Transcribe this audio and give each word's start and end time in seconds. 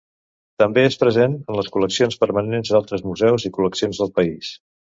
També 0.61 0.85
és 0.91 0.95
present 1.01 1.35
en 1.41 1.59
les 1.59 1.69
col·leccions 1.75 2.17
permanents 2.25 2.73
d'altres 2.73 3.07
museus 3.11 3.49
i 3.51 3.55
col·leccions 3.61 4.05
del 4.05 4.13
país. 4.21 4.53